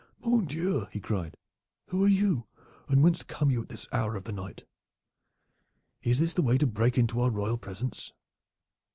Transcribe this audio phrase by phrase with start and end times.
[0.25, 1.37] "Mon Dieu!" he cried.
[1.89, 2.47] "Who are you
[2.89, 4.65] and whence come you at this hour of the night?
[6.01, 8.11] Is this the way to break into our royal presence?"